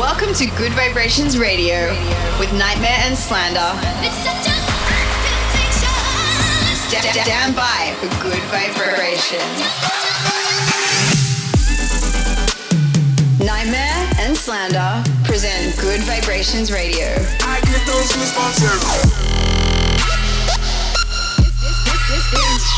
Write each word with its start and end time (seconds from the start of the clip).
Welcome 0.00 0.32
to 0.32 0.46
Gud 0.46 0.72
Vibrations 0.72 1.36
Radio 1.36 1.90
with 2.40 2.48
NGHTMRE 2.56 2.88
and 3.04 3.14
Slander. 3.18 3.70
St- 6.88 7.04
stand 7.22 7.54
by 7.54 7.94
for 8.00 8.08
good 8.22 8.40
vibrations. 8.48 9.60
NGHTMRE 13.44 14.24
and 14.24 14.34
Slander 14.34 15.04
present 15.24 15.76
Gud 15.76 16.00
Vibrations 16.08 16.72
Radio. 16.72 17.08
I 17.42 17.60
get 17.60 17.86
those 17.86 18.10
goosebumps 18.10 18.64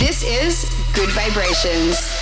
This 0.01 0.25
is 0.25 0.69
Gud 0.93 1.11
Vibrations. 1.11 2.22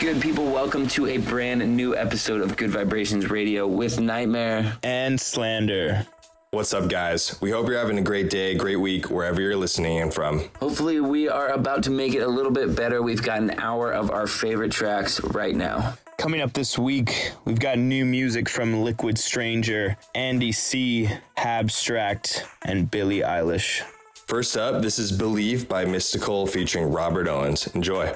What's 0.00 0.14
good, 0.14 0.22
people? 0.22 0.46
Welcome 0.46 0.88
to 0.88 1.08
a 1.08 1.18
brand 1.18 1.76
new 1.76 1.94
episode 1.94 2.40
of 2.40 2.56
Gud 2.56 2.70
Vibrations 2.70 3.28
Radio 3.28 3.66
with 3.66 3.98
NGHTMRE. 3.98 4.78
and 4.82 5.20
slander. 5.20 6.06
What's 6.52 6.72
up, 6.72 6.88
guys? 6.88 7.38
We 7.42 7.50
hope 7.50 7.68
you're 7.68 7.76
having 7.76 7.98
a 7.98 8.02
great 8.02 8.30
day, 8.30 8.54
great 8.54 8.80
week, 8.80 9.10
wherever 9.10 9.42
you're 9.42 9.58
listening 9.58 9.98
in 9.98 10.10
from. 10.10 10.48
Hopefully, 10.58 11.00
we 11.00 11.28
are 11.28 11.48
about 11.48 11.82
to 11.82 11.90
make 11.90 12.14
it 12.14 12.20
a 12.22 12.26
little 12.26 12.50
bit 12.50 12.74
better. 12.74 13.02
We've 13.02 13.22
got 13.22 13.42
an 13.42 13.50
hour 13.58 13.92
of 13.92 14.10
our 14.10 14.26
favorite 14.26 14.72
tracks 14.72 15.22
right 15.22 15.54
now. 15.54 15.98
Coming 16.16 16.40
up 16.40 16.54
this 16.54 16.78
week, 16.78 17.32
we've 17.44 17.60
got 17.60 17.76
new 17.76 18.06
music 18.06 18.48
from 18.48 18.82
Liquid 18.82 19.18
Stranger, 19.18 19.98
Andy 20.14 20.52
C, 20.52 21.10
Abstract, 21.36 22.46
and 22.64 22.90
Billie 22.90 23.20
Eilish. 23.20 23.82
First 24.14 24.56
up, 24.56 24.80
this 24.80 24.98
is 24.98 25.12
Believe 25.12 25.68
by 25.68 25.84
Mystical 25.84 26.46
featuring 26.46 26.90
Robert 26.90 27.28
Owens. 27.28 27.66
Enjoy. 27.74 28.14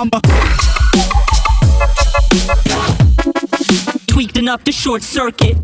I'm 0.00 0.08
a 0.14 0.20
Tweaked 4.06 4.38
enough 4.38 4.64
to 4.64 4.72
short 4.72 5.02
circuit. 5.02 5.58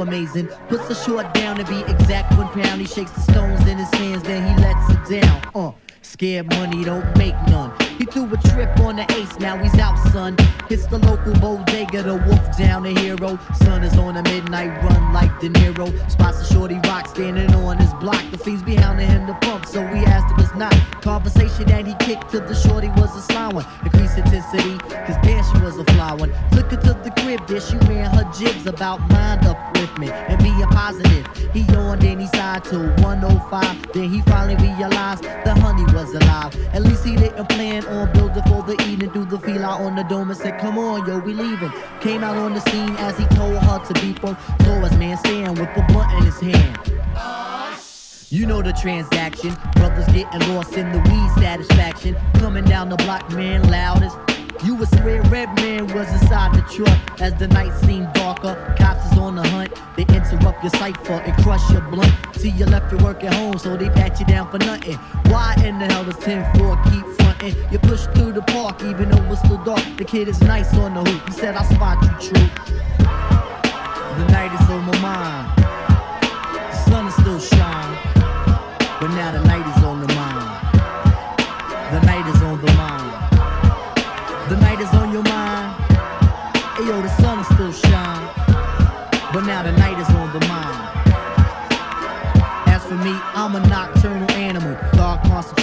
Amazing. 0.00 0.48
Puts 0.68 0.88
the 0.88 0.94
short 0.94 1.32
down 1.34 1.56
to 1.56 1.64
be 1.64 1.80
exact 1.90 2.36
one 2.36 2.48
pound. 2.48 2.80
He 2.80 2.86
shakes 2.86 3.10
the 3.12 3.20
stones 3.20 3.66
in 3.66 3.78
his 3.78 3.90
hands, 3.94 4.22
then 4.22 4.42
he 4.48 4.62
lets 4.62 5.12
it 5.12 5.20
down. 5.20 5.42
Uh. 5.54 5.72
Scared 6.08 6.48
money 6.54 6.84
don't 6.84 7.06
make 7.18 7.34
none. 7.48 7.70
He 7.98 8.04
threw 8.06 8.32
a 8.32 8.36
trip 8.48 8.80
on 8.80 8.96
the 8.96 9.06
ace, 9.12 9.38
now 9.40 9.58
he's 9.58 9.78
out, 9.78 9.98
son. 10.10 10.36
Hits 10.68 10.86
the 10.86 10.98
local 10.98 11.34
bodega, 11.34 12.02
the 12.02 12.14
wolf 12.14 12.56
down 12.56 12.84
the 12.84 12.98
hero. 12.98 13.38
Sun 13.62 13.82
is 13.84 13.96
on 13.98 14.16
a 14.16 14.22
midnight 14.22 14.82
run 14.82 15.12
like 15.12 15.38
De 15.40 15.50
Niro. 15.50 15.88
Spots 16.10 16.40
a 16.40 16.54
shorty 16.54 16.80
rock 16.86 17.08
standing 17.08 17.52
on 17.56 17.76
his 17.76 17.92
block. 17.94 18.22
The 18.30 18.38
fiends 18.38 18.62
behind 18.62 19.00
him 19.00 19.26
the 19.26 19.34
pump, 19.34 19.66
so 19.66 19.82
we 19.82 19.98
asked 20.06 20.32
him 20.32 20.44
it's 20.44 20.54
not. 20.54 20.72
Conversation 21.02 21.66
that 21.66 21.86
he 21.86 21.94
kicked 22.00 22.30
to 22.30 22.40
the 22.40 22.54
shorty 22.54 22.88
was 22.96 23.14
a 23.14 23.22
sly 23.22 23.48
one. 23.48 23.66
Increased 23.84 24.16
intensity, 24.16 24.78
cause 24.78 25.16
damn, 25.22 25.44
she 25.52 25.62
was 25.62 25.76
a 25.78 25.84
fly 25.92 26.14
one. 26.14 26.32
There 27.48 27.62
she 27.62 27.78
ran 27.88 28.10
her 28.14 28.30
jibs 28.30 28.66
about 28.66 29.00
mind 29.08 29.40
upliftment 29.40 30.12
and 30.28 30.38
being 30.42 30.60
positive. 30.66 31.26
He 31.54 31.60
yawned 31.72 32.04
and 32.04 32.20
he 32.20 32.26
sighed 32.26 32.62
to 32.64 32.90
105. 33.00 33.92
Then 33.94 34.10
he 34.10 34.20
finally 34.20 34.54
realized 34.56 35.22
the 35.22 35.54
honey 35.54 35.84
was 35.94 36.12
alive. 36.12 36.54
At 36.74 36.82
least 36.82 37.06
he 37.06 37.16
didn't 37.16 37.48
plan 37.48 37.86
on 37.86 38.12
building 38.12 38.42
for 38.42 38.62
the 38.62 38.76
evening. 38.86 39.10
Threw 39.12 39.24
the 39.24 39.38
feel 39.38 39.64
out 39.64 39.80
on 39.80 39.96
the 39.96 40.02
dome 40.02 40.28
and 40.28 40.38
said, 40.38 40.60
Come 40.60 40.76
on, 40.76 41.08
yo, 41.08 41.20
we 41.20 41.32
leaving. 41.32 41.72
Came 42.02 42.22
out 42.22 42.36
on 42.36 42.52
the 42.52 42.60
scene 42.68 42.94
as 42.96 43.16
he 43.16 43.24
told 43.28 43.56
her 43.56 43.78
to 43.78 43.94
be 43.94 44.12
from. 44.12 44.36
Saw 44.64 44.98
man 44.98 45.16
stand 45.16 45.58
with 45.58 45.74
the 45.74 45.82
blunt 45.88 46.12
in 46.18 46.26
his 46.26 46.38
hand. 46.40 46.78
You 48.28 48.44
know 48.44 48.60
the 48.60 48.74
transaction. 48.74 49.56
Brothers 49.72 50.04
getting 50.08 50.54
lost 50.54 50.74
in 50.74 50.92
the 50.92 50.98
weed 50.98 51.42
satisfaction. 51.42 52.14
Coming 52.34 52.66
down 52.66 52.90
the 52.90 52.96
block, 52.96 53.30
man, 53.30 53.66
loudest. 53.70 54.27
You 54.64 54.74
would 54.74 54.88
swear 54.88 55.22
Redman 55.22 55.86
was 55.94 56.10
inside 56.12 56.52
the 56.52 56.62
truck. 56.62 57.20
As 57.20 57.32
the 57.34 57.46
night 57.48 57.72
seemed 57.84 58.12
darker, 58.12 58.74
cops 58.76 59.12
is 59.12 59.18
on 59.18 59.36
the 59.36 59.48
hunt. 59.48 59.72
They 59.96 60.02
interrupt 60.02 60.64
your 60.64 60.70
cipher 60.70 61.12
and 61.12 61.44
crush 61.44 61.70
your 61.70 61.80
blunt. 61.82 62.12
See 62.34 62.50
you 62.50 62.66
left 62.66 62.90
your 62.92 63.00
work 63.02 63.22
at 63.22 63.34
home, 63.34 63.58
so 63.58 63.76
they 63.76 63.88
pat 63.88 64.18
you 64.18 64.26
down 64.26 64.50
for 64.50 64.58
nothing. 64.58 64.96
Why 65.30 65.54
in 65.64 65.78
the 65.78 65.86
hell 65.86 66.04
does 66.04 66.16
10-4 66.16 66.84
keep 66.90 67.06
fronting? 67.20 67.54
You 67.70 67.78
push 67.78 68.06
through 68.06 68.32
the 68.32 68.42
park, 68.42 68.82
even 68.82 69.10
though 69.10 69.32
it's 69.32 69.40
still 69.40 69.62
dark. 69.62 69.84
The 69.96 70.04
kid 70.04 70.26
is 70.26 70.40
nice 70.40 70.74
on 70.74 70.94
the 70.94 71.04
hoop. 71.08 71.28
He 71.28 71.32
said, 71.34 71.54
I 71.54 71.62
spot 71.62 72.02
you, 72.02 72.28
true. 72.28 72.48
The 72.98 74.26
night 74.32 74.52
is 74.60 74.68
on 74.70 74.84
my 74.84 74.98
mind. 74.98 75.58
The 76.52 76.90
sun 76.90 77.06
is 77.06 77.14
still 77.14 77.38
shining. 77.38 77.98
But 79.00 79.14
now 79.14 79.30
the 79.30 79.40
night 79.46 79.64
is 79.76 79.77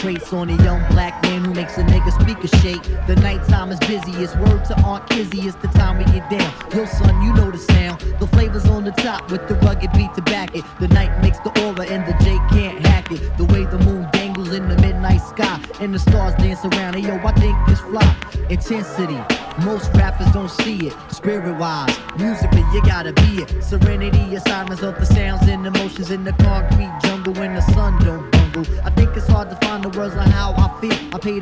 Concentrates 0.06 0.34
on 0.34 0.50
a 0.52 0.64
young 0.64 0.88
black 0.92 1.20
man 1.24 1.44
who 1.44 1.54
makes 1.56 1.80
a 1.80 1.84
nigga 1.84 2.12
speaker 2.22 2.48
shake. 2.60 2.84
The 3.08 3.16
nighttime 3.16 3.72
is 3.72 3.80
busiest. 3.80 4.38
Word 4.38 4.64
to 4.66 4.80
Aunt 4.82 5.10
Kizzy. 5.10 5.42
It's 5.42 5.56
the 5.56 5.68
time 5.70 5.98
we 5.98 6.04
get 6.06 6.30
down. 6.30 6.54
Yo, 6.76 6.86
son, 6.86 7.24
you 7.24 7.34
know 7.34 7.50
the 7.50 7.58
sound. 7.58 8.00
The 8.20 8.28
flavors 8.28 8.66
on 8.66 8.84
the 8.84 8.92
top 8.92 9.32
with 9.32 9.48
the 9.48 9.56
rugged 9.56 9.92
beat 9.94 10.14
to 10.14 10.22
back 10.22 10.56
it. 10.56 10.64
The 10.80 10.90
night 10.90 11.24
makes 11.24 11.40
the 11.40 11.50
aura 11.66 11.88
and 11.88 12.06
the 12.06 12.14
J 12.24 12.38
can't 12.52 12.86
hack 12.86 13.12
it. 13.12 13.36
The 13.38 13.46
way 13.46 13.66
the 13.66 13.80
moon 13.80 14.08
dangles 14.14 14.54
in 14.54 14.70
the 14.70 14.76
midnight 14.78 15.22
sky 15.22 15.60
and 15.82 15.92
the 15.92 16.00
stars 16.00 16.36
dance 16.36 16.64
around. 16.64 16.96
it. 16.96 17.06
yo, 17.06 17.16
I 17.16 17.32
think 17.32 17.58
this 17.68 17.80
fly. 17.80 18.16
Intensity. 18.52 19.20
Most 19.64 19.92
rappers 19.96 20.32
don't 20.34 20.52
see 20.52 20.88
it. 20.88 20.94
Spirit 21.10 21.58
wise, 21.58 21.98
musically, 22.18 22.64
you 22.74 22.82
gotta 22.84 23.14
be 23.14 23.42
it. 23.42 23.64
Serenity, 23.64 24.36
assignments 24.36 24.84
of 24.84 25.00
the 25.00 25.06
sounds 25.06 25.48
and 25.48 25.66
emotions 25.66 26.12
in 26.12 26.24
the 26.24 26.34
concrete 26.34 26.85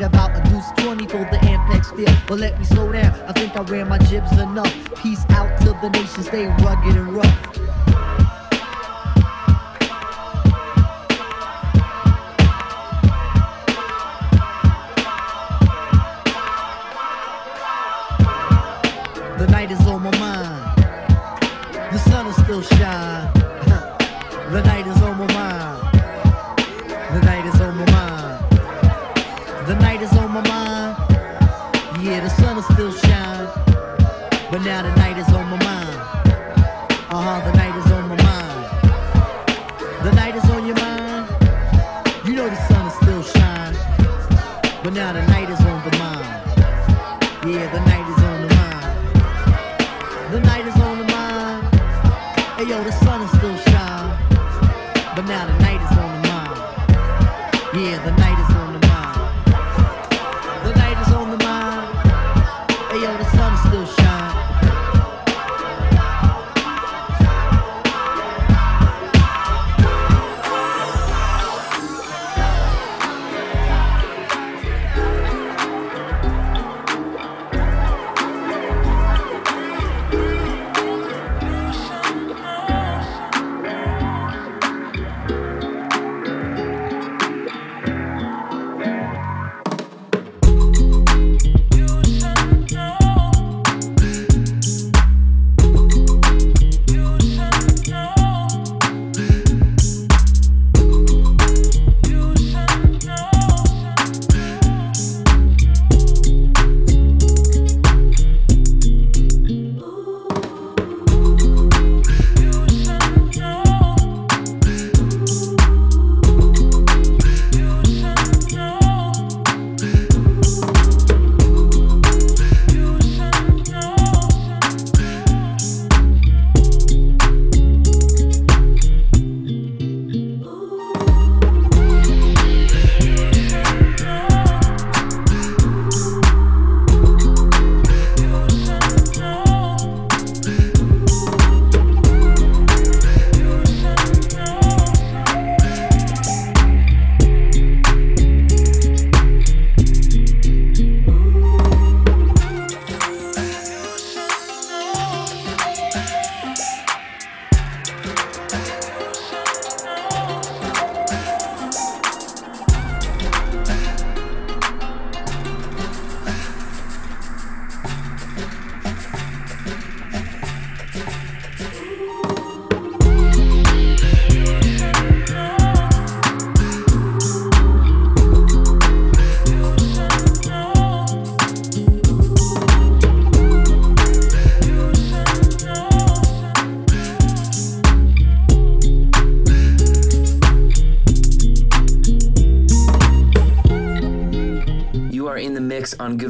about 0.02 0.36
a 0.36 0.50
deuce 0.50 0.72
20 0.84 1.08
for 1.08 1.20
the 1.20 1.38
Ampex 1.44 1.86
steel. 1.86 2.14
But 2.28 2.40
let 2.40 2.58
me 2.58 2.66
slow 2.66 2.92
down, 2.92 3.14
I 3.28 3.34
think 3.34 3.56
I 3.56 3.62
ran 3.62 3.88
my 3.88 3.98
jibs 4.00 4.32
enough. 4.34 4.74
Peace 4.96 5.24
out 5.30 5.60
to 5.62 5.78
the 5.82 5.90
nation, 5.90 6.24
stay 6.24 6.48
rugged 6.48 6.98
and 6.98 7.16
rough. 7.16 7.23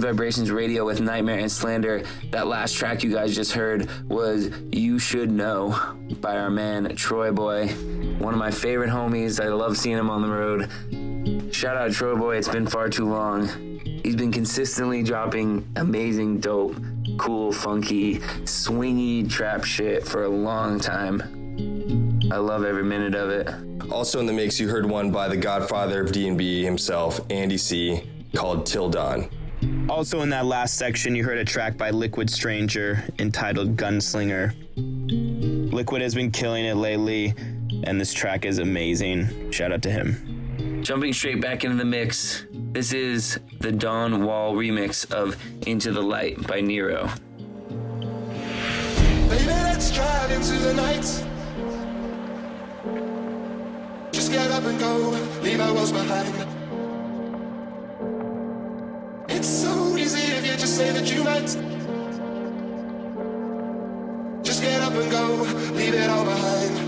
Vibrations 0.04 0.52
Radio 0.52 0.86
with 0.86 1.00
NGHTMRE 1.00 1.40
and 1.44 1.52
Slander. 1.52 2.04
That 2.32 2.48
last 2.48 2.76
track 2.76 3.04
you 3.04 3.12
guys 3.14 3.34
just 3.34 3.54
heard 3.54 3.90
was 4.10 4.50
You 4.70 5.00
Should 5.00 5.32
Know 5.32 5.80
by 6.20 6.38
our 6.38 6.50
man 6.50 6.88
TroyBoi, 6.88 8.20
one 8.20 8.34
of 8.34 8.40
my 8.40 8.52
favorite 8.52 8.90
homies. 8.90 9.42
I 9.42 9.48
love 9.48 9.78
seeing 9.78 9.98
him 9.98 10.10
on 10.10 10.22
the 10.22 10.28
road. 10.28 11.54
Shout 11.56 11.78
out 11.78 11.92
TroyBoi, 11.92 12.38
it's 12.38 12.50
been 12.50 12.68
far 12.68 12.90
too 12.90 13.10
long. 13.10 13.48
He's 14.04 14.18
been 14.18 14.34
consistently 14.34 15.04
dropping 15.04 15.66
amazing, 15.78 16.42
dope, 16.42 16.76
cool, 17.18 17.54
funky, 17.54 18.20
swingy 18.44 19.30
trap 19.30 19.64
shit 19.64 20.06
for 20.06 20.26
a 20.26 20.30
long 20.30 20.82
time. 20.82 21.22
I 22.30 22.38
love 22.38 22.66
every 22.66 22.84
minute 22.84 23.16
of 23.16 23.30
it. 23.30 23.90
Also 23.90 24.20
in 24.20 24.26
the 24.26 24.34
mix, 24.34 24.60
you 24.60 24.68
heard 24.68 24.86
one 24.86 25.12
by 25.12 25.30
the 25.30 25.38
godfather 25.38 26.02
of 26.02 26.12
D&B 26.12 26.66
himself, 26.66 27.22
Andy 27.30 27.58
C, 27.58 28.04
called 28.36 28.66
Till 28.66 28.90
Dawn. 28.90 29.30
Also, 29.94 30.22
in 30.22 30.30
that 30.30 30.48
last 30.48 30.78
section, 30.78 31.14
you 31.16 31.24
heard 31.24 31.38
a 31.38 31.46
track 31.46 31.78
by 31.78 31.92
Liquid 31.92 32.28
Stranger 32.28 33.04
entitled 33.20 33.78
Gunslinger. 33.78 34.52
Liquid 35.72 36.02
has 36.02 36.16
been 36.16 36.32
killing 36.32 36.66
it 36.66 36.74
lately, 36.74 37.36
and 37.84 38.02
this 38.02 38.12
track 38.12 38.44
is 38.44 38.58
amazing. 38.58 39.52
Shout 39.52 39.72
out 39.72 39.84
to 39.84 39.92
him. 39.92 40.82
Jumping 40.82 41.14
straight 41.14 41.42
back 41.42 41.64
into 41.64 41.78
the 41.78 41.86
mix, 41.86 42.48
this 42.52 42.92
is 42.92 43.40
the 43.60 43.72
Dawn 43.72 44.26
Wall 44.26 44.56
remix 44.56 45.10
of 45.14 45.38
Into 45.68 45.92
the 45.92 46.02
Light 46.02 46.48
by 46.48 46.60
Nero. 46.60 47.08
Baby, 49.30 49.46
let's 49.46 49.92
drive 49.92 50.32
into 50.32 50.54
the 50.54 50.74
night. 50.74 51.04
Just 54.12 54.32
get 54.32 54.50
up 54.50 54.64
and 54.64 54.80
go, 54.80 54.98
leave 55.44 55.60
our 55.60 55.72
worlds 55.72 55.92
behind. 55.92 56.63
Say 60.74 60.92
that 60.92 61.14
you 61.14 61.24
might. 61.24 61.46
Just 64.44 64.64
get 64.64 64.82
up 64.82 64.94
and 64.94 65.12
go, 65.12 65.24
leave 65.76 65.94
it 65.94 66.10
all 66.10 66.26
behind. 66.26 66.83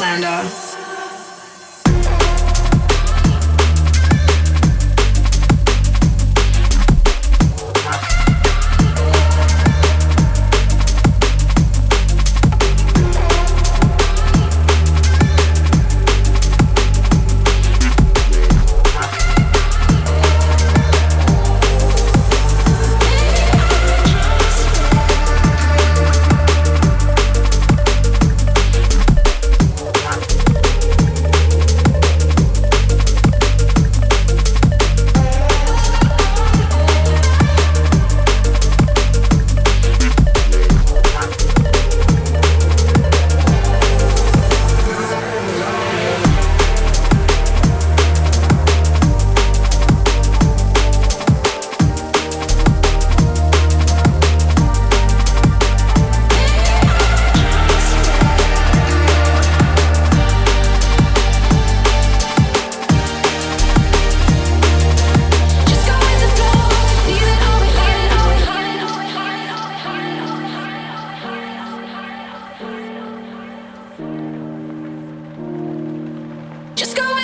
Slander. 0.00 0.69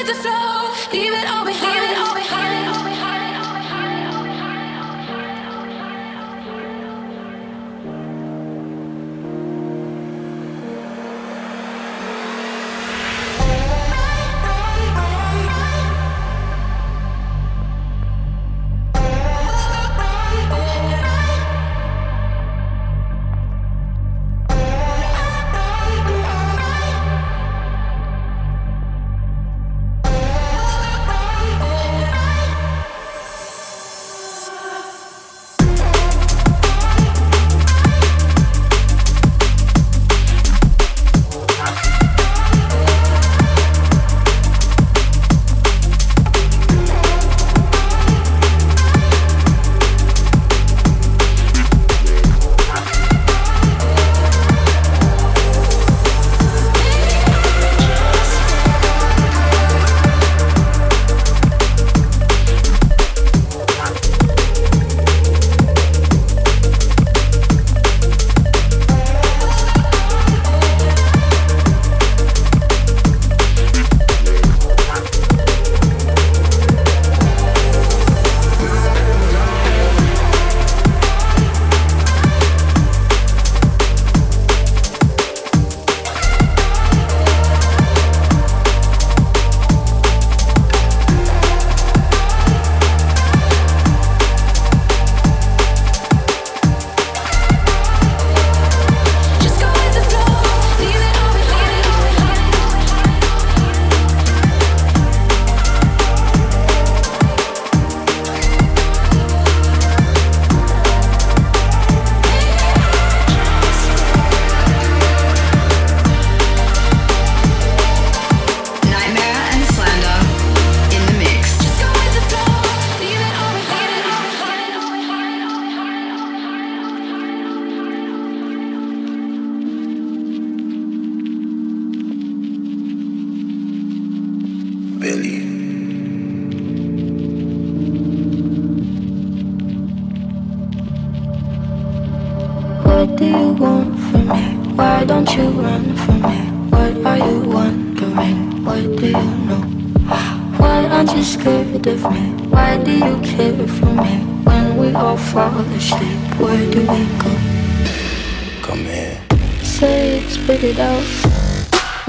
the 0.06 0.14
floor. 0.14 0.45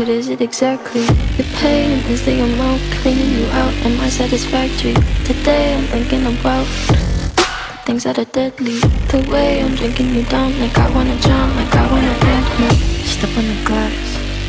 what 0.08 0.16
is 0.16 0.30
it 0.30 0.40
exactly? 0.40 1.04
The 1.36 1.44
pain 1.60 2.00
is 2.08 2.24
the 2.24 2.40
amount 2.40 2.82
cleaning 3.02 3.30
you 3.40 3.46
out. 3.48 3.74
Am 3.84 4.00
I 4.00 4.08
satisfactory? 4.08 4.94
Today 5.26 5.76
I'm 5.76 5.84
thinking 5.88 6.26
about 6.26 6.64
the 6.88 7.82
things 7.86 8.06
that 8.06 8.18
are 8.18 8.32
deadly. 8.32 8.80
The 9.12 9.28
way 9.30 9.62
I'm 9.62 9.76
drinking 9.76 10.16
you 10.16 10.24
down, 10.24 10.58
like 10.62 10.78
I 10.78 10.90
wanna 10.96 11.20
drown, 11.20 11.54
like 11.58 11.76
I 11.76 11.92
wanna 11.92 12.16
end. 12.34 12.48
No, 12.56 12.70
step 13.04 13.36
on 13.36 13.48
the 13.52 13.60
glass, 13.68 14.00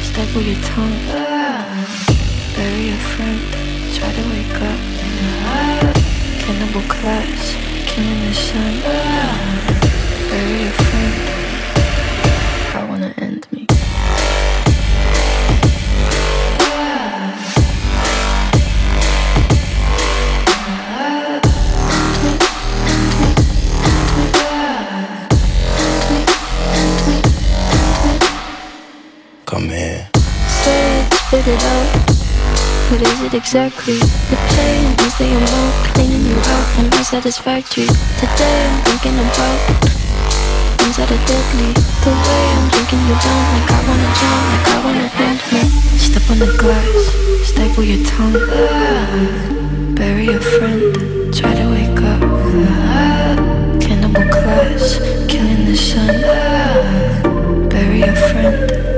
step 0.07 0.29
with 0.37 0.47
your 0.47 0.63
tongue. 0.63 0.99
Ah. 1.11 1.67
Bury 2.55 2.95
your 2.95 3.03
friend, 3.11 3.41
try 3.99 4.13
to 4.15 4.25
wake 4.31 4.63
up. 4.63 4.81
Ah. 5.43 5.91
Cannibal 6.39 6.87
class, 6.87 7.57
killing 7.91 8.21
the 8.27 8.33
sun. 8.33 8.75
Ah. 8.87 9.35
Bury 10.31 10.63
your 10.63 10.77
friend. 10.87 11.28
it 33.29 33.35
exactly. 33.35 33.99
The 34.31 34.39
pain 34.55 34.93
is 35.05 35.15
the 35.19 35.27
I'm 35.29 35.93
cleaning 35.93 36.25
you 36.25 36.37
out 36.37 36.67
won't. 37.41 37.87
Today 38.21 38.59
I'm 38.69 38.79
thinking 38.89 39.17
about 39.19 39.59
things 40.79 40.97
that 40.97 41.09
are 41.11 41.25
deadly. 41.29 41.73
The 42.05 42.13
way 42.25 42.45
I'm 42.57 42.67
drinking 42.73 43.03
you 43.09 43.17
down, 43.21 43.45
like 43.55 43.71
I 43.77 43.81
wanna 43.89 44.11
jump, 44.21 44.45
like 44.53 44.69
I 44.69 44.79
wanna 44.85 45.09
end 45.27 45.41
me. 45.53 45.63
Step 45.99 46.25
on 46.31 46.39
the 46.39 46.51
glass, 46.57 47.03
staple 47.49 47.85
your 47.85 48.03
tongue. 48.07 48.39
Bury 49.95 50.29
a 50.29 50.41
friend, 50.41 51.35
try 51.35 51.53
to 51.55 51.67
wake 51.71 52.01
up. 52.13 52.23
Cannibal 53.81 54.29
class, 54.31 54.99
killing 55.29 55.65
the 55.67 55.77
sun. 55.77 56.15
Bury 57.69 58.03
a 58.03 58.15
friend. 58.15 58.98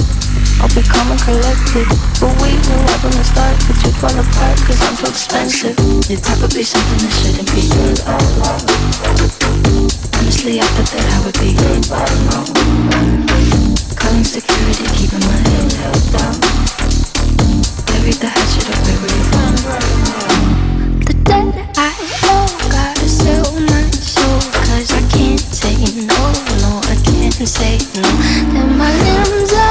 I'll 0.61 0.69
be 0.75 0.83
calm 0.83 1.09
and 1.09 1.19
collected 1.19 1.89
But 2.21 2.37
we 2.37 2.53
knew 2.53 2.77
right 2.85 3.01
from 3.01 3.09
the 3.17 3.25
start. 3.25 3.57
That 3.65 3.81
you'd 3.81 3.97
fall 3.97 4.13
apart 4.13 4.61
cause 4.61 4.77
I'm 4.85 4.93
too 4.93 5.09
expensive. 5.09 5.73
Your 6.05 6.21
type 6.21 6.37
would 6.37 6.53
be 6.53 6.61
something 6.61 7.01
that 7.01 7.13
shouldn't 7.17 7.49
be. 7.49 7.65
Honestly, 10.21 10.61
I 10.61 10.69
thought 10.77 10.85
that 10.93 11.01
I 11.01 11.25
would 11.25 11.33
be. 11.41 11.57
Calling 13.97 14.21
security, 14.23 14.85
keeping 14.93 15.25
my 15.25 15.33
head 15.49 15.73
held 15.81 16.05
down. 16.13 16.37
Carry 17.89 18.13
the 18.21 18.29
hatchet 18.29 18.69
up 18.69 18.85
where 18.85 19.01
you 19.17 19.25
The 21.09 21.15
debt 21.25 21.57
I 21.73 21.89
owe 22.37 22.53
gotta 22.69 23.09
sell 23.09 23.49
my 23.65 23.89
soul. 23.97 24.45
Cause 24.69 24.93
I 24.93 25.01
can't 25.09 25.41
say 25.41 25.73
no, 26.05 26.21
no, 26.61 26.85
I 26.85 27.01
can't 27.01 27.33
say 27.49 27.81
no. 27.97 28.05
Then 28.53 28.77
my 28.77 28.93
limbs 28.93 29.53
are 29.57 29.70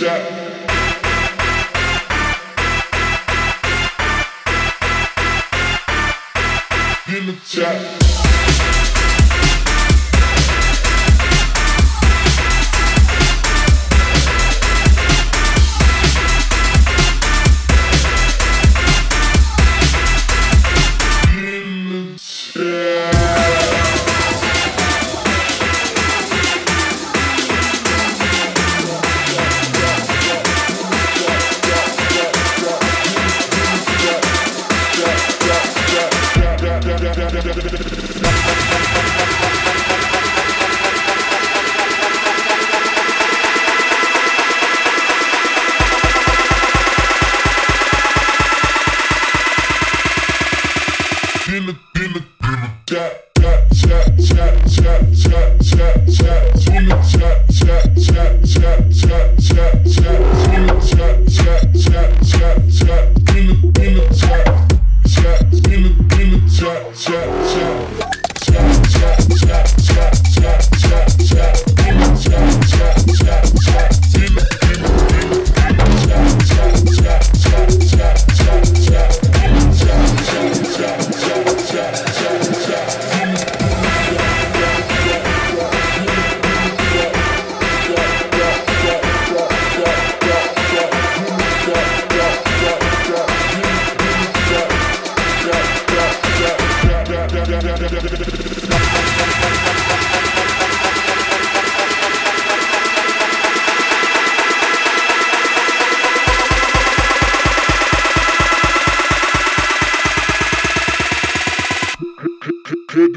Yeah. 0.00 0.48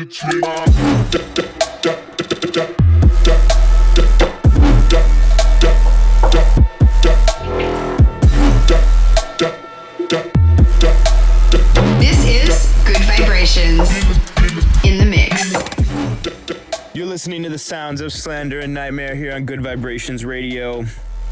The 0.02 0.08
mix. 15.06 15.54
You're 16.95 17.06
listening 17.06 17.43
to 17.43 17.49
the 17.49 17.60
sounds 17.60 18.02
of 18.02 18.12
Slander 18.12 18.62
and 18.62 18.76
NGHTMRE 18.76 19.16
here 19.16 19.36
on 19.36 19.45
Gud 19.45 19.62
Vibrations 19.62 20.26
Radio. 20.26 20.84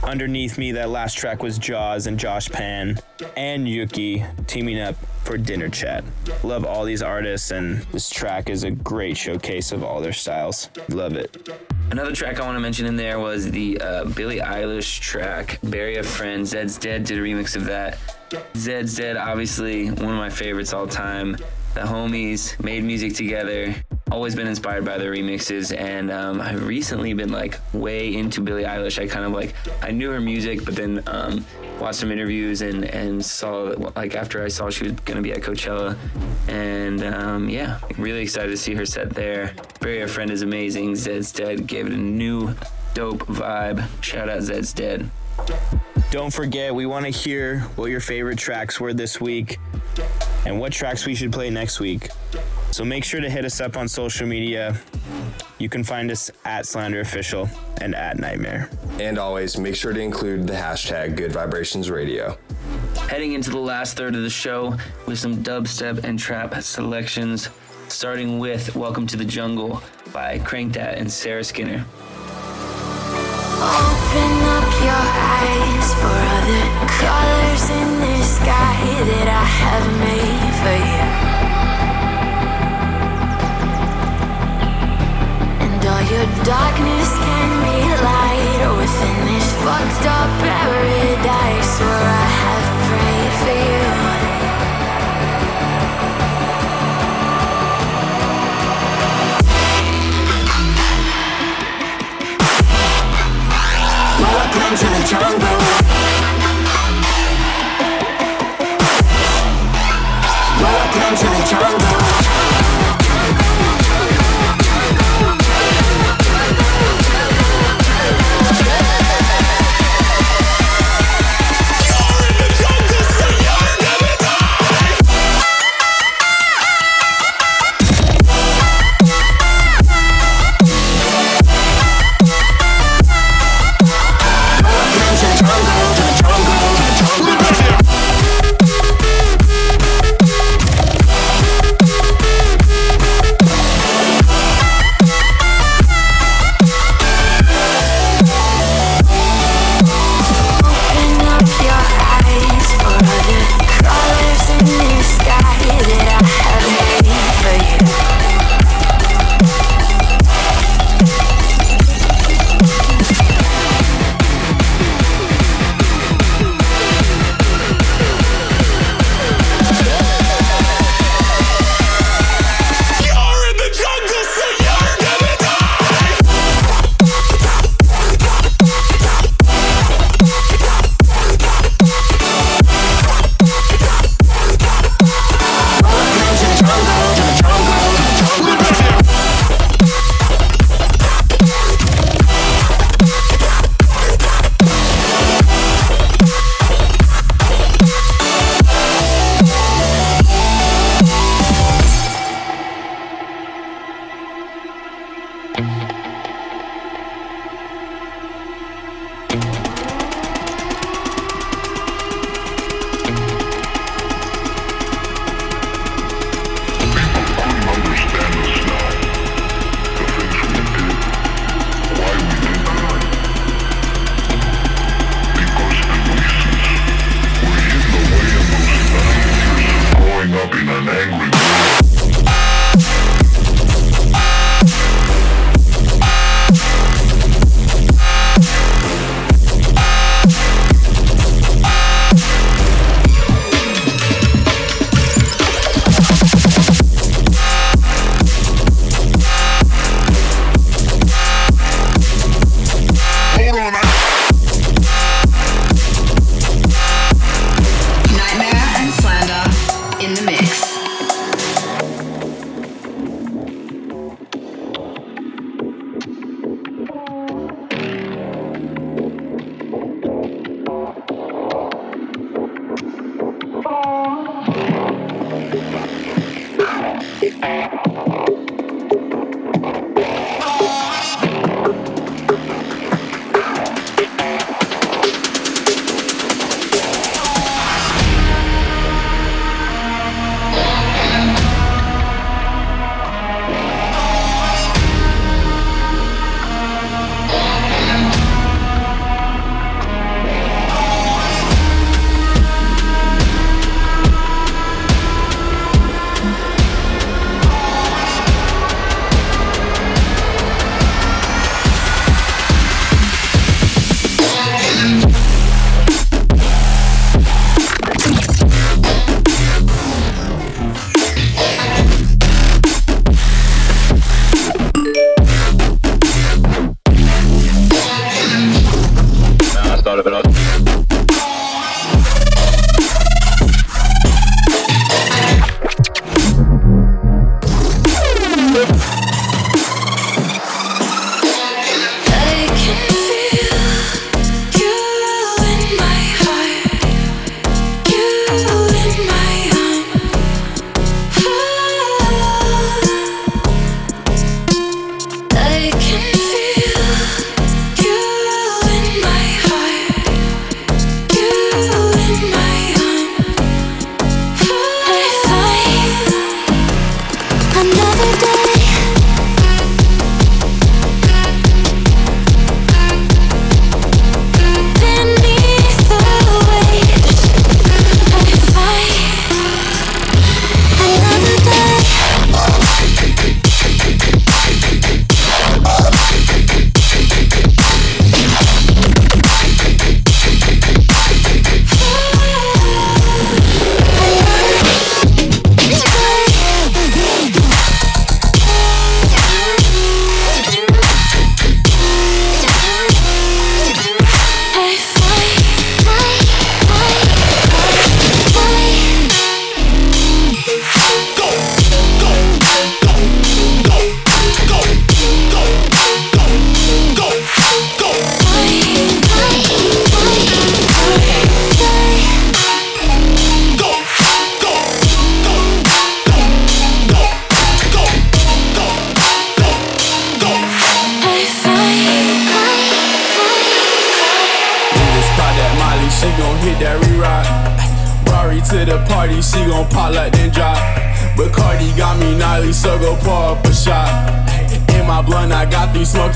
Underneath 0.03 0.59
me, 0.59 0.73
that 0.73 0.89
last 0.89 1.17
track 1.17 1.41
was 1.41 1.57
Jauz 1.57 2.05
and 2.05 2.19
Josh 2.19 2.49
Pan 2.49 2.99
and 3.35 3.67
Yuki 3.67 4.23
teaming 4.45 4.79
up 4.79 4.95
for 5.23 5.37
Dinner 5.37 5.69
Chat. 5.69 6.03
Love 6.43 6.65
all 6.65 6.85
these 6.85 7.01
artists, 7.01 7.51
and 7.51 7.79
this 7.91 8.09
track 8.09 8.49
is 8.49 8.63
a 8.63 8.71
great 8.71 9.17
showcase 9.17 9.71
of 9.71 9.83
all 9.83 10.01
their 10.01 10.13
styles. 10.13 10.69
Love 10.89 11.13
it. 11.13 11.49
Another 11.91 12.13
track 12.13 12.39
I 12.39 12.45
want 12.45 12.55
to 12.55 12.59
mention 12.59 12.85
in 12.85 12.95
there 12.95 13.19
was 13.19 13.49
the 13.49 13.79
uh, 13.81 14.05
Billie 14.05 14.39
Eilish 14.39 14.99
track, 14.99 15.59
Bury 15.63 15.97
a 15.97 16.03
Friend. 16.03 16.43
Zeds 16.43 16.79
Dead 16.79 17.03
did 17.03 17.17
a 17.17 17.21
remix 17.21 17.55
of 17.55 17.65
that. 17.65 17.97
Zeds 18.53 18.97
Dead, 18.97 19.17
obviously, 19.17 19.89
one 19.89 20.11
of 20.11 20.17
my 20.17 20.29
favorites 20.29 20.73
all 20.73 20.87
time. 20.87 21.35
The 21.73 21.81
homies 21.81 22.61
made 22.63 22.83
music 22.83 23.13
together. 23.13 23.75
Always 24.11 24.35
been 24.35 24.47
inspired 24.47 24.85
by 24.85 24.97
the 24.97 25.05
remixes, 25.05 25.75
and 25.77 26.11
um, 26.11 26.41
I've 26.41 26.65
recently 26.65 27.13
been 27.13 27.31
like 27.31 27.59
way 27.73 28.15
into 28.15 28.41
Billie 28.41 28.63
Eilish. 28.63 29.01
I 29.01 29.07
kind 29.07 29.25
of 29.25 29.31
like 29.31 29.53
I 29.83 29.91
knew 29.91 30.11
her 30.11 30.19
music, 30.19 30.65
but 30.65 30.75
then 30.75 31.03
um, 31.07 31.45
watched 31.79 31.99
some 31.99 32.11
interviews 32.11 32.61
and 32.61 32.85
and 32.85 33.23
saw 33.23 33.73
like 33.95 34.15
after 34.15 34.43
I 34.43 34.47
saw 34.47 34.69
she 34.69 34.85
was 34.85 34.93
gonna 35.05 35.21
be 35.21 35.31
at 35.31 35.41
Coachella, 35.41 35.95
and 36.47 37.03
um, 37.03 37.49
yeah, 37.49 37.79
really 37.97 38.21
excited 38.21 38.49
to 38.49 38.57
see 38.57 38.73
her 38.73 38.85
set 38.85 39.11
there. 39.11 39.53
Bury 39.79 40.07
Friend 40.07 40.31
is 40.31 40.41
amazing. 40.41 40.93
Zeds 40.93 41.33
Dead 41.33 41.67
gave 41.67 41.85
it 41.85 41.93
a 41.93 41.97
new 41.97 42.55
dope 42.93 43.19
vibe. 43.27 43.85
Shout 44.03 44.27
out 44.27 44.39
Zeds 44.39 44.73
Dead. 44.73 45.09
Don't 46.11 46.33
forget, 46.33 46.73
we 46.73 46.87
want 46.87 47.05
to 47.05 47.11
hear 47.11 47.59
what 47.75 47.91
your 47.91 47.99
favorite 47.99 48.39
tracks 48.39 48.79
were 48.79 48.93
this 48.93 49.21
week 49.21 49.59
and 50.45 50.59
what 50.59 50.71
tracks 50.71 51.05
we 51.05 51.13
should 51.13 51.31
play 51.31 51.51
next 51.51 51.79
week. 51.79 52.09
So 52.71 52.85
make 52.85 53.03
sure 53.03 53.19
to 53.19 53.29
hit 53.29 53.45
us 53.45 53.59
up 53.59 53.77
on 53.77 53.87
social 53.87 54.27
media. 54.27 54.79
You 55.57 55.69
can 55.69 55.83
find 55.83 56.11
us 56.11 56.31
at 56.45 56.65
Slander 56.65 57.01
Official 57.01 57.49
and 57.81 57.95
at 57.95 58.17
NGHTMRE. 58.17 58.99
And 59.01 59.17
always 59.17 59.57
make 59.57 59.75
sure 59.75 59.91
to 59.91 59.99
include 59.99 60.47
the 60.47 60.53
hashtag 60.53 61.15
Gud 61.15 61.31
Vibrations 61.31 61.89
Radio. 61.89 62.37
Heading 63.09 63.33
into 63.33 63.49
the 63.49 63.57
last 63.57 63.97
third 63.97 64.15
of 64.15 64.21
the 64.21 64.29
show 64.29 64.77
with 65.07 65.17
some 65.17 65.43
dubstep 65.43 66.03
and 66.03 66.17
trap 66.19 66.61
selections, 66.61 67.49
starting 67.87 68.39
with 68.39 68.75
Welcome 68.75 69.07
to 69.07 69.17
the 69.17 69.25
Jungle 69.25 69.81
by 70.13 70.37
Crankdat 70.39 70.97
and 70.97 71.11
Sarah 71.11 71.43
Skinner. 71.43 71.83
Open 73.61 74.31
up 74.45 74.69
your 74.79 75.03
eyes 75.03 75.93
for 75.95 76.15
other 76.37 76.63
colors 77.01 77.69
in 77.71 77.99
the 77.99 78.23
sky 78.23 79.03
that 79.03 79.27
I 79.27 79.43
have 79.43 79.87
made 79.99 81.19
for 81.19 81.25
you. 81.25 81.28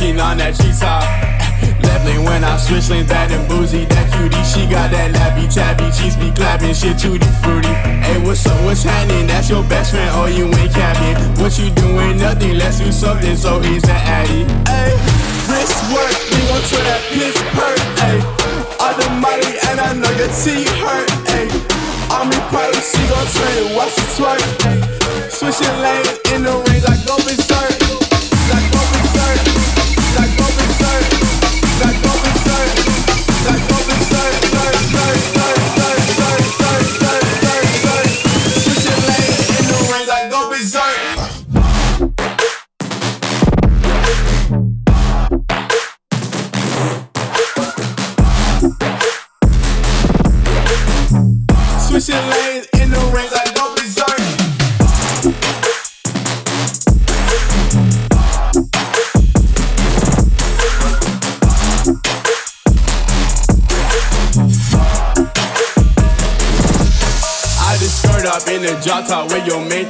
Smoking 0.04 0.20
on 0.20 0.38
that 0.38 0.56
treetop. 0.56 1.04
Left 1.84 2.04
when 2.28 2.44
I 2.44 2.58
switch 2.58 2.90
lanes, 2.90 3.08
bad 3.08 3.32
and 3.32 3.48
boozy, 3.48 3.86
that 3.86 4.12
cutie. 4.12 4.44
She 4.44 4.68
got 4.68 4.92
that 4.92 5.12
lappy 5.16 5.48
tappy, 5.48 5.88
cheese 5.96 6.16
be 6.16 6.32
clapping, 6.32 6.74
shit 6.74 7.00
tutti 7.00 7.28
fruity. 7.40 7.72
Hey, 8.04 8.20
what's 8.24 8.46
up, 8.46 8.60
what's 8.66 8.84
happening? 8.84 9.28
That's 9.28 9.50
your 9.50 9.64
best 9.64 9.92
friend, 9.92 10.10
oh, 10.14 10.28
you 10.28 10.48
ain't 10.48 10.74
capping. 10.74 11.16
What 11.40 11.58
you 11.58 11.72
doing? 11.72 12.20
Nothing, 12.20 12.58
let's 12.58 12.80
do 12.80 12.92
something, 12.92 13.36
so 13.36 13.60
he's 13.60 13.84
an 13.84 14.00
addy. 14.04 14.44
Hey, 14.68 14.92
wrist 15.48 15.80
work, 15.92 16.16
we 16.32 16.40
gon' 16.52 16.64
try 16.68 16.84
that 16.84 17.02
pitch 17.12 17.40
perk, 17.56 17.80
ayy. 18.04 18.20
All 18.84 18.96
the 19.00 19.08
money, 19.24 19.56
and 19.72 19.80
I 19.80 19.96
know 19.96 20.12
your 20.20 20.32
T 20.36 20.68
hurt. 20.84 21.08
Army 22.12 22.38
pilot, 22.52 22.84
she 22.84 23.02
gon' 23.08 23.28
turn 23.32 23.56
it, 23.64 23.76
watch 23.76 23.96
it 23.96 24.10
twerk, 24.20 24.44
ayy. 24.68 24.84
Switching 25.32 25.76
lanes 25.80 26.12
in 26.32 26.44
the 26.44 26.54
range, 26.68 26.84
like 26.88 27.02
go 27.08 27.16
berserk, 27.24 27.83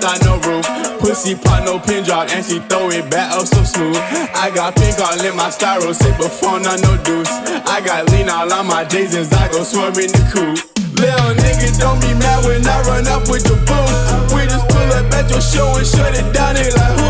thigh 0.03 0.19
no 0.27 0.35
roof. 0.43 0.67
Pussy 0.99 1.35
pot 1.35 1.63
no 1.63 1.79
pin 1.79 2.03
drop 2.03 2.27
and 2.29 2.43
she 2.43 2.59
throw 2.67 2.91
it 2.91 3.07
back 3.09 3.31
up 3.31 3.47
so 3.47 3.63
smooth. 3.63 3.95
I 4.35 4.51
got 4.51 4.75
pink 4.75 4.99
all 4.99 5.15
in 5.15 5.35
my 5.35 5.47
styro, 5.47 5.95
sit 5.95 6.17
before 6.19 6.59
not 6.59 6.83
no 6.83 6.99
deuce. 7.07 7.31
I 7.63 7.79
got 7.79 8.11
lean 8.11 8.27
all 8.27 8.51
on 8.51 8.67
my 8.67 8.83
Jasons, 8.83 9.31
I 9.31 9.47
go 9.47 9.63
swerve 9.63 9.97
in 9.97 10.11
the 10.11 10.23
coupe. 10.27 10.59
Little 10.99 11.33
nigga, 11.39 11.71
don't 11.79 11.99
be 12.03 12.11
mad 12.19 12.43
when 12.43 12.67
I 12.67 12.83
run 12.83 13.07
up 13.07 13.31
with 13.31 13.47
the 13.47 13.55
boom. 13.63 13.87
We 14.35 14.43
just 14.45 14.67
pull 14.67 14.91
up 14.91 15.07
at 15.15 15.31
your 15.31 15.41
show 15.41 15.71
and 15.79 15.87
shut 15.87 16.11
it 16.11 16.27
down, 16.35 16.55
they 16.55 16.67
like 16.75 16.95
who? 16.99 17.09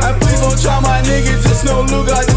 And 0.00 0.16
please 0.20 0.40
don't 0.40 0.56
try 0.56 0.80
my 0.80 1.04
niggas, 1.04 1.44
just 1.44 1.64
no 1.68 1.84
look 1.84 2.08
like 2.08 2.33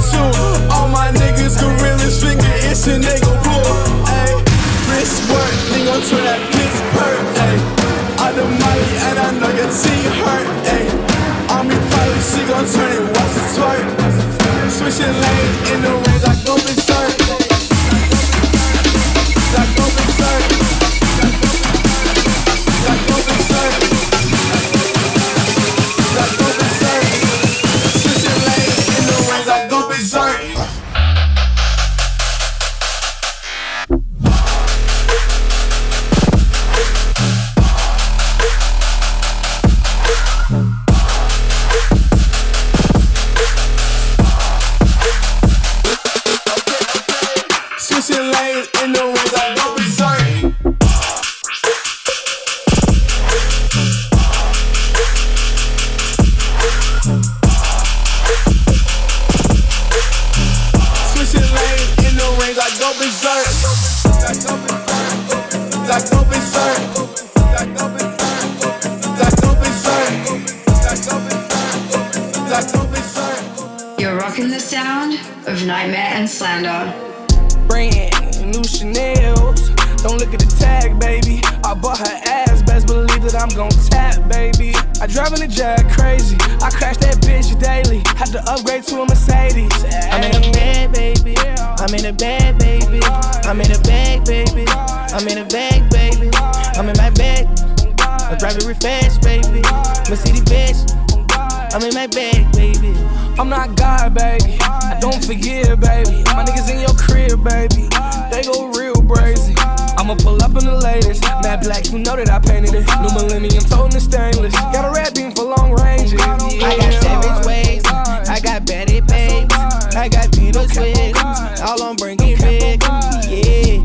I'm 103.98 104.14
God, 104.14 104.14
baby. 104.14 104.58
I 104.62 104.98
don't 105.02 105.24
forgive, 105.26 105.80
baby. 105.80 106.24
My 106.34 106.46
niggas 106.46 106.70
in 106.70 106.80
your 106.80 106.94
crib, 106.94 107.44
baby. 107.44 107.90
They 108.32 108.44
go 108.44 108.70
real 108.72 109.02
brazy. 109.02 109.58
I'ma 109.98 110.16
pull 110.16 110.42
up 110.44 110.52
in 110.52 110.66
the 110.66 110.78
latest. 110.78 111.24
Matte 111.42 111.64
black, 111.64 111.92
you 111.92 112.00
know 112.00 112.16
that 112.16 112.30
I 112.30 112.40
painted 112.40 112.74
it. 112.74 112.86
New 113.02 113.12
millennium, 113.14 113.64
toting 113.64 113.92
the 113.92 114.00
stainless. 114.00 114.54
Got 114.54 114.86
a 114.86 114.92
red 114.94 115.16
beam 115.16 115.32
for 115.32 115.44
long 115.44 115.74
ranges. 115.74 116.22
I 116.22 116.78
got 116.78 116.94
savage 117.02 117.46
ways. 117.46 117.84
I 118.30 118.40
got 118.40 118.66
Betty 118.66 119.02
babes. 119.02 119.54
I 119.96 120.10
got 120.10 120.34
Vito 120.36 120.68
swigs. 120.68 121.20
All 121.62 121.82
on 121.82 121.96
bringing 121.96 122.38
big. 122.38 122.82
Yeah. 123.26 123.82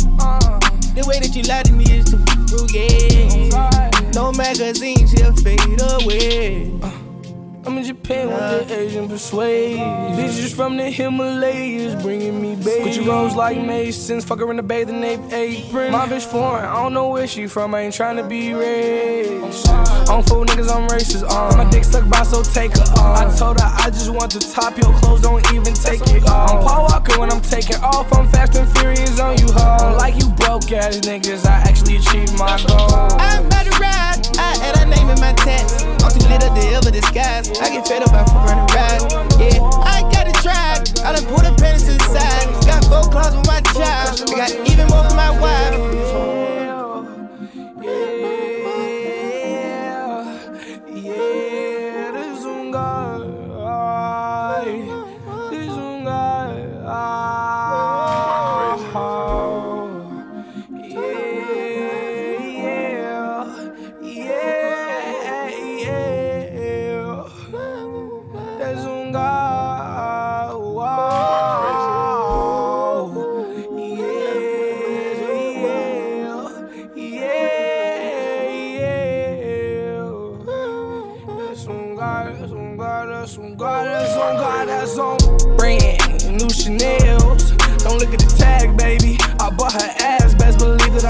The 0.93 1.05
way 1.07 1.21
that 1.21 1.33
you 1.35 1.43
lie 1.45 1.63
to 1.63 1.73
me 1.73 1.85
is 1.89 2.05
too 2.05 2.21
frugal. 2.53 4.13
No 4.13 4.31
magazines, 4.33 5.11
she'll 5.11 5.35
fade 5.37 5.81
away. 5.81 7.02
I'm 7.65 7.79
in 7.79 7.85
Japan 7.85 8.27
with 8.27 8.69
the 8.69 8.77
Asian 8.77 9.09
persuade. 9.09 9.79
Bitches 9.79 10.53
from 10.53 10.77
the 10.77 10.91
Himalayas 10.91 12.03
bringing 12.03 12.43
me 12.43 12.57
baby. 12.57 12.91
Gucci 12.91 13.07
rolls 13.07 13.37
like 13.37 13.57
Masons, 13.57 14.25
fuck 14.25 14.41
her 14.41 14.51
in 14.51 14.57
the 14.57 14.65
bathing 14.65 15.05
ape 15.05 15.21
apron. 15.33 15.93
My 15.93 16.07
bitch 16.07 16.25
foreign, 16.25 16.65
I 16.65 16.83
don't 16.83 16.93
know 16.93 17.11
where 17.11 17.27
she 17.29 17.47
from. 17.47 17.73
I 17.77 17.83
ain't 17.83 17.95
trying 17.95 18.17
to 18.17 18.25
be 18.25 18.49
racist. 18.49 20.09
On 20.09 20.25
fool 20.25 20.45
niggas, 20.45 20.75
I'm 20.75 20.89
racist. 20.89 21.23
Uh. 21.31 21.57
My 21.57 21.71
dick 21.71 21.85
stuck 21.85 22.09
by, 22.09 22.25
so 22.25 22.43
take 22.43 22.77
her 22.77 22.83
off. 22.99 23.19
I 23.19 23.37
told 23.39 23.61
her 23.61 23.71
I 23.79 23.91
just 23.91 24.11
want 24.11 24.33
to 24.33 24.41
top 24.41 24.77
your 24.77 24.93
clothes, 24.99 25.23
don't 25.23 25.53
even 25.53 25.75
take 25.75 26.01
it 26.01 26.29
off. 26.29 26.51
I'm 26.51 26.65
Paul 26.65 26.83
Walker 26.89 27.21
when 27.21 27.31
I'm 27.31 27.41
taking 27.43 27.77
off. 27.77 28.13
I'm 28.13 28.29
fast 28.29 28.57
and 28.57 28.69
furious 28.79 29.21
on 29.21 29.39
you, 29.39 29.53
hoe. 29.53 29.95
Like 29.97 30.17
you 30.17 30.29
broke 30.31 30.73
ass 30.73 30.97
niggas, 30.97 31.47
I 31.47 31.63
actually 31.69 31.97
achieved 31.99 32.37
my 32.37 32.61
goal. 32.67 32.93
I'm 33.21 33.47
about 33.47 33.67
to 33.67 33.79
ride. 33.79 34.12
I 34.53 34.57
had 34.61 34.77
her 34.77 34.87
name 34.87 35.09
in 35.09 35.19
my 35.19 35.33
text. 35.33 35.87
I'm 36.05 36.13
too 36.13 36.29
lit 36.29 36.45
up 36.45 36.53
to 36.53 36.63
ever 36.77 36.91
disguise. 36.91 37.49
I 37.61 37.73
get 37.73 37.89
fed 37.89 38.03
up 38.03 38.13
after 38.13 38.37
running 38.45 38.69
ride. 38.77 39.01
Yeah, 39.41 39.65
I 39.81 40.05
gotta 40.13 40.33
try. 40.45 40.77
I 41.09 41.17
done 41.17 41.25
pulled 41.25 41.49
the 41.49 41.57
pennies 41.57 41.85
to 41.89 41.93
the 41.97 42.05
side. 42.13 42.47
Got 42.69 42.85
four 42.85 43.11
claws 43.11 43.35
with 43.35 43.47
my 43.47 43.61
child. 43.73 44.29
I 44.29 44.37
got 44.37 44.53
even 44.69 44.87
more 44.89 45.09
for 45.09 45.17
my 45.17 45.33
wife. 45.41 46.32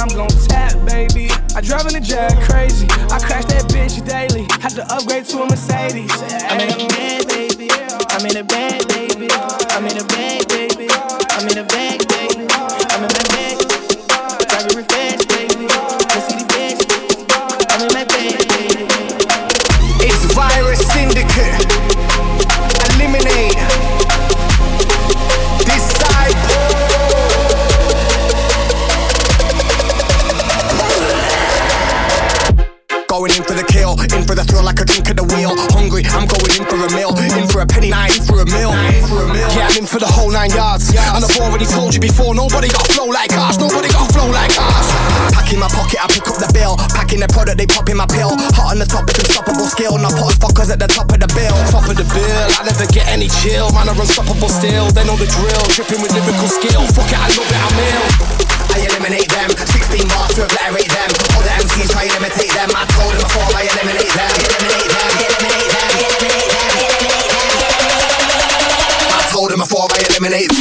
I'm 0.02 0.08
gon' 0.08 0.26
tap, 0.50 0.74
baby. 0.84 1.30
I 1.54 1.60
drive 1.60 1.86
in 1.86 1.94
the 1.94 2.02
jag 2.02 2.34
crazy. 2.42 2.90
I 2.90 3.22
crash 3.22 3.44
that 3.54 3.70
bitch 3.70 4.02
daily. 4.04 4.50
Had 4.58 4.74
to 4.74 4.82
upgrade 4.90 5.26
to 5.26 5.42
a 5.42 5.46
Mercedes. 5.46 6.10
I'm 6.50 6.58
in 6.58 6.74
a 6.74 6.88
bag, 6.90 7.28
baby. 7.28 7.70
I'm 8.10 8.26
in 8.26 8.36
a 8.36 8.42
bag, 8.42 8.82
baby. 8.88 9.30
I'm 9.30 9.86
in 9.86 10.02
a 10.02 10.06
bag, 10.10 10.41
already 41.42 41.66
told 41.66 41.94
you 41.94 42.00
before, 42.00 42.34
nobody 42.34 42.70
got 42.70 42.86
flow 42.94 43.10
like 43.10 43.34
ours. 43.34 43.58
Nobody 43.58 43.90
got 43.90 44.06
flow 44.14 44.30
like 44.30 44.54
ours. 44.54 44.88
Pack 45.34 45.50
in 45.50 45.58
my 45.58 45.68
pocket, 45.68 45.98
I 45.98 46.06
pick 46.06 46.26
up 46.30 46.38
the 46.38 46.50
bill. 46.54 46.78
Packing 46.94 47.20
the 47.20 47.28
product, 47.28 47.58
they 47.58 47.66
pop 47.66 47.88
in 47.90 47.98
my 47.98 48.06
pill. 48.06 48.30
Hot 48.54 48.72
on 48.72 48.78
the 48.78 48.86
top, 48.86 49.04
topic, 49.04 49.18
unstoppable 49.18 49.66
skill. 49.66 49.98
Now 49.98 50.14
put 50.14 50.38
fuckers 50.38 50.70
at 50.70 50.78
the 50.78 50.86
top 50.86 51.10
of 51.10 51.18
the 51.18 51.30
bill. 51.34 51.54
Top 51.68 51.84
of 51.90 51.96
the 51.98 52.06
bill, 52.14 52.46
I 52.56 52.62
never 52.62 52.86
get 52.94 53.10
any 53.10 53.26
chill. 53.42 53.68
Man, 53.74 53.90
are 53.90 53.98
unstoppable 53.98 54.48
still. 54.48 54.86
They 54.94 55.02
know 55.02 55.18
the 55.18 55.26
drill. 55.26 55.64
Dripping 55.74 56.00
with 56.00 56.14
lyrical 56.14 56.48
skill. 56.48 56.82
Fuck 56.94 57.10
it, 57.10 57.18
I 57.18 57.28
love 57.34 57.50
it, 57.50 57.58
I'm 57.58 57.78
ill. 57.82 58.06
I 58.72 58.78
eliminate 58.88 59.28
them. 59.28 59.50
16 59.52 60.08
bars 60.08 60.32
to 60.38 60.46
obliterate 60.46 60.88
them. 60.88 61.10
All 61.36 61.42
the 61.42 61.52
MCs 61.60 61.90
try 61.92 62.06
and 62.08 62.14
imitate 62.16 62.54
them. 62.54 62.70
I 62.72 62.86
told 62.94 63.12
them 63.12 63.20
before 63.20 63.44
I 63.52 63.68
eliminate 63.68 64.08
them. 64.14 64.32
Eliminate 64.32 64.88
them. 64.88 65.08
Eliminate 65.20 65.68
them. 65.68 65.86
Eliminate 66.00 66.48
them. 66.48 66.70
Eliminate 66.72 67.02
them. 67.02 67.11
I 69.42 69.44
told 69.44 69.50
them 69.50 69.58
before 69.58 69.90
I 69.90 69.98
eliminate 70.08 70.52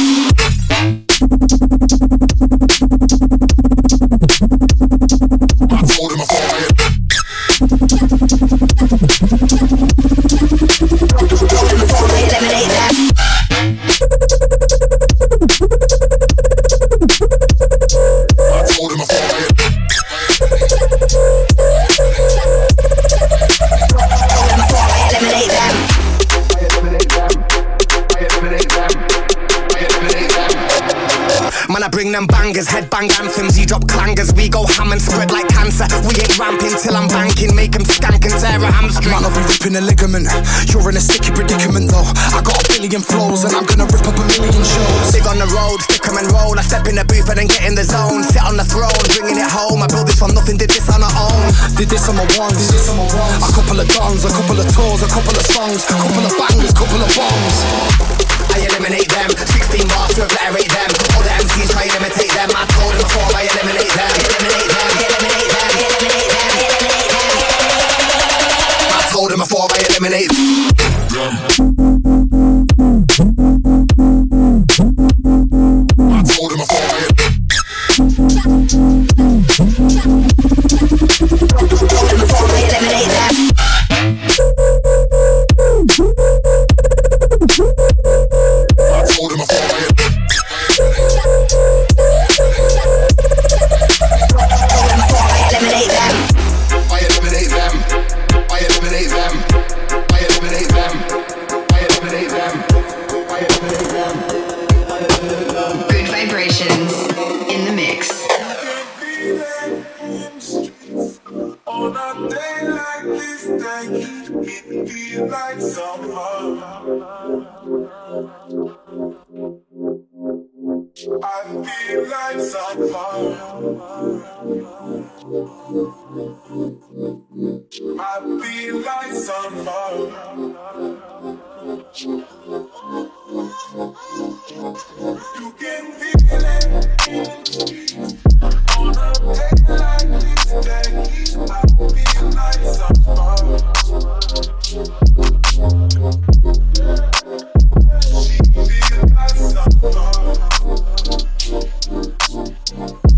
bangers, 32.52 32.68
headbang 32.68 33.08
anthems. 33.20 33.58
You 33.58 33.64
drop 33.64 33.84
clangers, 33.84 34.34
we 34.36 34.48
go 34.48 34.66
ham 34.66 34.92
and 34.92 35.00
spread 35.00 35.30
like 35.32 35.48
cancer. 35.48 35.88
We 36.04 36.12
ain't 36.20 36.36
ramping 36.38 36.76
till 36.76 36.96
I'm 36.96 37.08
banking, 37.08 37.54
make 37.56 37.72
them 37.72 37.84
skank 37.84 38.24
and 38.28 38.36
tear 38.36 38.60
a 38.60 38.68
hamstring. 38.68 39.08
Man, 39.08 39.24
I'll 39.24 39.32
be 39.32 39.40
ripping 39.48 39.76
a 39.76 39.80
ligament. 39.80 40.28
You're 40.68 40.84
in 40.90 40.96
a 40.96 41.00
sticky 41.00 41.32
predicament 41.32 41.88
though. 41.88 42.04
I 42.36 42.44
got 42.44 42.60
a 42.60 42.64
billion 42.68 43.00
flows 43.00 43.44
and 43.44 43.56
I'm 43.56 43.64
gonna 43.64 43.88
rip 43.88 44.04
up 44.04 44.20
a 44.20 44.24
million 44.28 44.64
shows. 44.64 45.12
Big 45.12 45.24
on 45.24 45.40
the 45.40 45.48
road, 45.48 45.80
stick 45.88 46.04
'em 46.04 46.20
and 46.20 46.28
roll. 46.28 46.58
I 46.58 46.62
step 46.62 46.86
in 46.88 46.96
the 46.96 47.04
booth 47.04 47.28
and 47.32 47.38
then 47.40 47.48
get 47.48 47.64
in 47.64 47.74
the 47.74 47.84
zone. 47.84 48.20
Sit 48.24 48.44
on 48.44 48.56
the 48.60 48.66
throne, 48.68 49.00
bringing 49.16 49.40
it 49.40 49.48
home. 49.48 49.80
I 49.82 49.88
built 49.88 50.06
this 50.06 50.18
from 50.20 50.34
nothing, 50.36 50.56
did 50.60 50.68
this 50.68 50.88
on 50.92 51.00
our 51.00 51.14
own. 51.16 51.48
Did 51.76 51.88
this 51.88 52.08
on 52.08 52.16
my 52.16 52.26
ones, 52.36 52.60
did 52.60 52.76
this 52.76 52.88
on 52.92 52.96
my 53.00 53.08
ones. 53.16 53.48
A 53.48 53.52
couple 53.56 53.80
of 53.80 53.88
dons, 53.88 54.24
a 54.24 54.30
couple 54.30 54.60
of 54.60 54.68
tours, 54.76 55.00
a 55.00 55.08
couple 55.08 55.36
of 55.36 55.44
songs, 55.46 55.80
a 55.88 55.96
couple 55.96 56.24
of 56.26 56.32
bangers, 56.36 56.72
couple 56.76 57.00
of 57.00 57.10
bombs. 57.16 58.21
I 58.52 58.60
eliminate 58.68 59.08
them, 59.08 59.30
16 59.32 59.88
bars 59.88 60.12
to 60.20 60.28
obliterate 60.28 60.68
them. 60.68 60.90
All 61.16 61.24
the 61.24 61.32
MCs 61.40 61.72
try 61.72 61.88
and 61.88 61.96
imitate 61.96 62.28
them. 62.36 62.52
I 62.52 62.68
told 62.68 62.92
them 62.92 63.00
before 63.00 63.24
I 63.32 63.48
eliminate 63.48 63.88
them. 63.96 64.12
Eliminate 64.12 64.68
them, 64.68 64.92
eliminate 64.92 65.48
them, 65.48 65.72
eliminate 65.72 66.28
them, 66.28 66.52
eliminate 66.52 67.08
them. 67.08 67.32
I 68.92 69.08
told 69.08 69.32
them 69.32 69.40
before 69.40 69.72
I 69.72 69.80
eliminate 69.88 70.28
I 73.52 73.81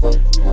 Thank. 0.05 0.44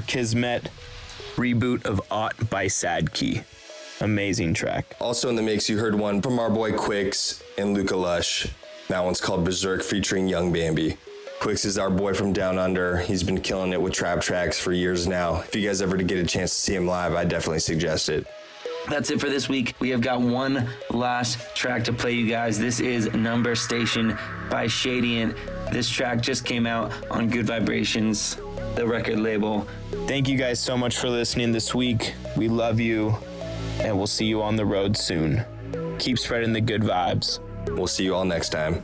The 0.00 0.06
Kismet 0.06 0.70
reboot 1.36 1.84
of 1.84 2.00
Ought 2.10 2.48
by 2.48 2.66
Sadkey. 2.66 3.44
Amazing 4.00 4.54
track. 4.54 4.96
Also 4.98 5.28
in 5.28 5.36
the 5.36 5.42
mix, 5.42 5.68
you 5.68 5.76
heard 5.76 5.94
one 5.94 6.22
from 6.22 6.38
our 6.38 6.48
boy 6.48 6.72
Quix 6.72 7.42
and 7.58 7.74
Luca 7.74 7.96
Lush. 7.96 8.46
That 8.88 9.04
one's 9.04 9.20
called 9.20 9.44
Berserk 9.44 9.82
featuring 9.82 10.26
Young 10.26 10.54
Bambi. 10.54 10.96
Quix 11.40 11.66
is 11.66 11.76
our 11.76 11.90
boy 11.90 12.14
from 12.14 12.32
down 12.32 12.56
under. 12.56 12.96
He's 12.96 13.22
been 13.22 13.42
killing 13.42 13.74
it 13.74 13.82
with 13.82 13.92
trap 13.92 14.22
tracks 14.22 14.58
for 14.58 14.72
years 14.72 15.06
now. 15.06 15.40
If 15.40 15.54
you 15.54 15.68
guys 15.68 15.82
ever 15.82 15.98
get 15.98 16.16
a 16.16 16.24
chance 16.24 16.50
to 16.54 16.56
see 16.56 16.74
him 16.74 16.86
live, 16.86 17.12
I 17.12 17.24
definitely 17.24 17.60
suggest 17.60 18.08
it. 18.08 18.26
That's 18.88 19.10
it 19.10 19.20
for 19.20 19.28
this 19.28 19.50
week. 19.50 19.74
We 19.80 19.90
have 19.90 20.00
got 20.00 20.22
one 20.22 20.66
last 20.90 21.54
track 21.54 21.84
to 21.84 21.92
play 21.92 22.12
you 22.12 22.26
guys. 22.26 22.58
This 22.58 22.80
is 22.80 23.12
Number 23.12 23.54
Station 23.54 24.16
by 24.48 24.64
Shadient. 24.64 25.36
This 25.70 25.90
track 25.90 26.22
just 26.22 26.46
came 26.46 26.66
out 26.66 26.90
on 27.10 27.28
Gud 27.28 27.44
Vibrations, 27.44 28.38
the 28.74 28.86
record 28.86 29.18
label. 29.18 29.66
Thank 30.06 30.28
you 30.28 30.36
guys 30.36 30.60
so 30.60 30.76
much 30.76 30.98
for 30.98 31.08
listening 31.08 31.52
this 31.52 31.74
week. 31.74 32.14
We 32.36 32.48
love 32.48 32.80
you, 32.80 33.16
and 33.80 33.96
we'll 33.96 34.06
see 34.06 34.26
you 34.26 34.42
on 34.42 34.56
the 34.56 34.66
road 34.66 34.96
soon. 34.96 35.44
Keep 35.98 36.18
spreading 36.18 36.52
the 36.52 36.60
good 36.60 36.82
vibes. 36.82 37.40
We'll 37.76 37.86
see 37.86 38.04
you 38.04 38.14
all 38.14 38.24
next 38.24 38.50
time. 38.50 38.82